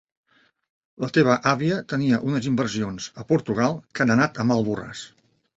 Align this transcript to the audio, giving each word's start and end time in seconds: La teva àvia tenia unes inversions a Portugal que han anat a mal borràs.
La 1.03 1.09
teva 1.17 1.35
àvia 1.51 1.77
tenia 1.93 2.21
unes 2.31 2.49
inversions 2.53 3.11
a 3.25 3.29
Portugal 3.33 3.79
que 3.99 4.07
han 4.07 4.15
anat 4.19 4.41
a 4.45 4.51
mal 4.55 4.71
borràs. 4.73 5.09